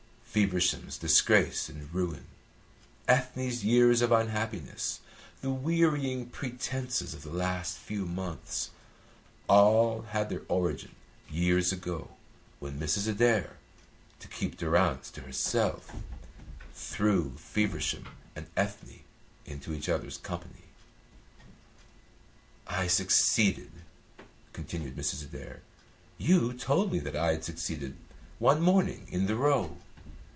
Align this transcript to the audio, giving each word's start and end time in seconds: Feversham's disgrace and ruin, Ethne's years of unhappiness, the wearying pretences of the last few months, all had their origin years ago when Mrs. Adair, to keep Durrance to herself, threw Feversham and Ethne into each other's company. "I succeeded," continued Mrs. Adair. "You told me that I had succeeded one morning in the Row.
Feversham's 0.33 0.97
disgrace 0.97 1.67
and 1.67 1.93
ruin, 1.93 2.23
Ethne's 3.05 3.65
years 3.65 4.01
of 4.01 4.13
unhappiness, 4.13 5.01
the 5.41 5.49
wearying 5.49 6.25
pretences 6.27 7.13
of 7.13 7.23
the 7.23 7.29
last 7.29 7.77
few 7.77 8.05
months, 8.05 8.69
all 9.49 10.03
had 10.03 10.29
their 10.29 10.43
origin 10.47 10.95
years 11.29 11.73
ago 11.73 12.11
when 12.61 12.79
Mrs. 12.79 13.09
Adair, 13.09 13.57
to 14.19 14.29
keep 14.29 14.55
Durrance 14.55 15.11
to 15.11 15.19
herself, 15.23 15.93
threw 16.73 17.33
Feversham 17.35 18.05
and 18.33 18.47
Ethne 18.55 19.01
into 19.45 19.73
each 19.73 19.89
other's 19.89 20.15
company. 20.17 20.63
"I 22.67 22.87
succeeded," 22.87 23.71
continued 24.53 24.95
Mrs. 24.95 25.23
Adair. 25.25 25.61
"You 26.17 26.53
told 26.53 26.93
me 26.93 26.99
that 26.99 27.17
I 27.17 27.33
had 27.33 27.43
succeeded 27.43 27.97
one 28.39 28.61
morning 28.61 29.09
in 29.11 29.25
the 29.25 29.35
Row. 29.35 29.75